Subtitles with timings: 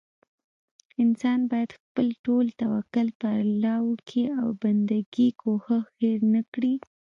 [1.03, 6.73] انسان بايد خپل ټول توکل پر الله وکي او بندګي کوښښ هير نه کړي